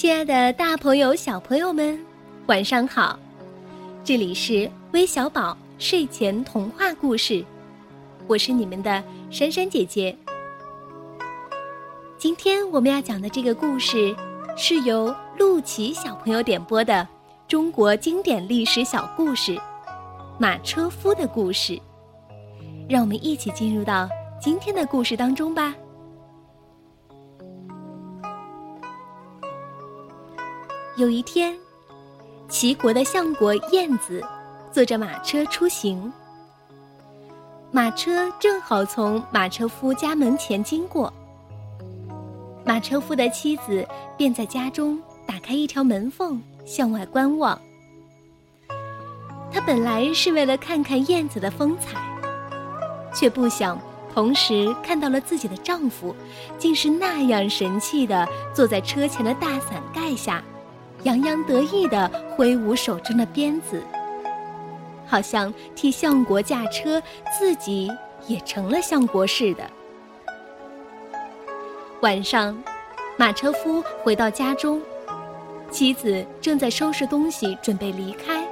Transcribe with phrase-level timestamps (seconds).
[0.00, 2.02] 亲爱的，大朋友、小朋友们，
[2.46, 3.18] 晚上好！
[4.02, 7.44] 这里是微小宝睡前童话故事，
[8.26, 10.16] 我是你们的珊珊姐姐。
[12.16, 14.16] 今天我们要讲的这个故事，
[14.56, 17.06] 是由陆琪小朋友点播的
[17.46, 19.54] 中国经典历史小故事
[20.38, 21.74] 《马车夫的故事》。
[22.88, 24.08] 让我们一起进入到
[24.40, 25.74] 今天的故事当中吧。
[31.00, 31.56] 有一天，
[32.46, 34.22] 齐国的相国晏子
[34.70, 36.12] 坐着马车出行。
[37.70, 41.10] 马车正好从马车夫家门前经过，
[42.66, 43.82] 马车夫的妻子
[44.18, 47.58] 便在家中打开一条门缝向外观望。
[49.50, 51.98] 她本来是为了看看燕子的风采，
[53.14, 53.80] 却不想
[54.12, 56.14] 同时看到了自己的丈夫，
[56.58, 60.44] 竟是那样神气的坐在车前的大伞盖下。
[61.04, 63.82] 洋洋得意地挥舞手中的鞭子，
[65.06, 67.02] 好像替相国驾车，
[67.38, 67.90] 自己
[68.26, 69.64] 也成了相国似的。
[72.02, 72.62] 晚上，
[73.16, 74.80] 马车夫回到家中，
[75.70, 78.46] 妻子正在收拾东西准备离开。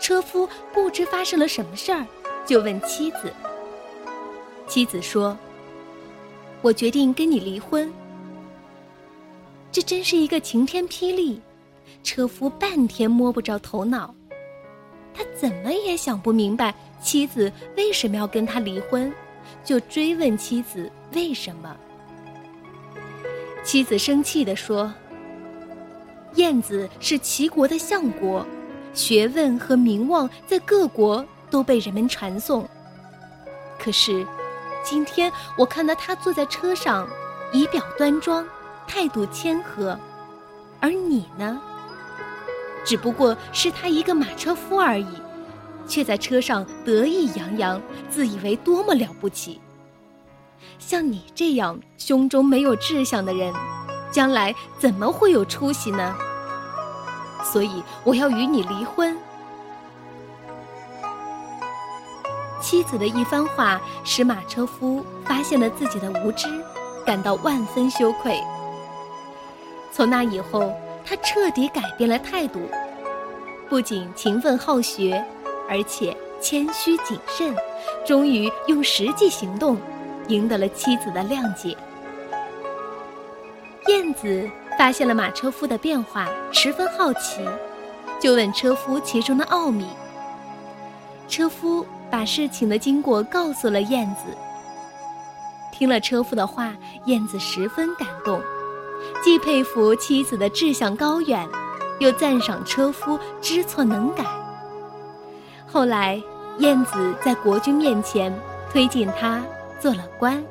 [0.00, 2.04] 车夫不知发生了什么事儿，
[2.44, 3.32] 就问妻子。
[4.66, 5.36] 妻子说
[6.60, 7.92] ：“我决定跟你离婚。”
[9.78, 11.40] 这真是一个晴天霹雳，
[12.02, 14.12] 车夫半天摸不着头脑，
[15.14, 19.14] 他怎么也想不明白妻子为什么要跟他离婚，
[19.62, 21.76] 就追问妻子为什么。
[23.62, 24.92] 妻子生气地说
[26.34, 28.44] ：“燕子是齐国的相国，
[28.92, 32.68] 学问和名望在各国都被人们传颂。
[33.78, 34.26] 可是，
[34.82, 37.08] 今天我看到他坐在车上，
[37.52, 38.44] 仪表端庄。”
[38.88, 39.96] 态度谦和，
[40.80, 41.60] 而你呢？
[42.84, 45.06] 只不过是他一个马车夫而已，
[45.86, 49.60] 却在车上得意洋洋，自以为多么了不起。
[50.78, 53.52] 像你这样胸中没有志向的人，
[54.10, 56.16] 将来怎么会有出息呢？
[57.44, 59.16] 所以我要与你离婚。
[62.60, 66.48] 妻子的一番话使马车夫发现了自己的无知，
[67.04, 68.40] 感到万分羞愧。
[69.92, 70.72] 从那以后，
[71.04, 72.60] 他彻底改变了态度，
[73.68, 75.24] 不仅勤奋好学，
[75.68, 77.54] 而且谦虚谨慎，
[78.06, 79.76] 终于用实际行动
[80.28, 81.76] 赢得了妻子的谅解。
[83.88, 87.42] 燕子发现了马车夫的变化，十分好奇，
[88.20, 89.86] 就问车夫其中的奥秘。
[91.26, 94.36] 车夫把事情的经过告诉了燕子。
[95.72, 96.74] 听了车夫的话，
[97.06, 98.40] 燕子十分感动。
[99.22, 101.48] 既佩服妻子的志向高远，
[101.98, 104.24] 又赞赏车夫知错能改。
[105.66, 106.22] 后来，
[106.58, 108.32] 燕子在国君面前
[108.72, 109.42] 推荐他
[109.78, 110.42] 做了官。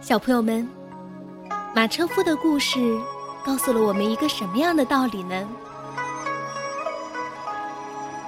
[0.00, 0.68] 小朋友们，
[1.74, 2.98] 马车夫的故事
[3.44, 5.48] 告诉了我们一个什么样的道理呢？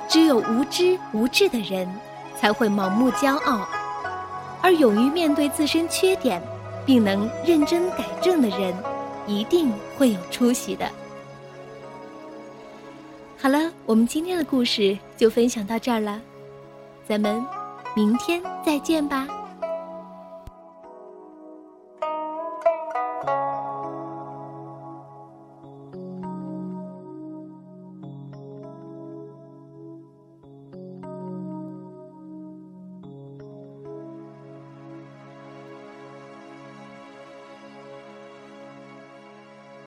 [0.08, 1.92] 只有无知无智的人，
[2.40, 3.66] 才会盲目骄傲。
[4.64, 6.42] 而勇于面对自身缺点，
[6.86, 8.74] 并能认真改正的人，
[9.26, 10.90] 一定会有出息的。
[13.38, 16.18] 好了，我们今天的故事就分享到这儿了，
[17.06, 17.44] 咱们
[17.94, 19.28] 明天再见吧。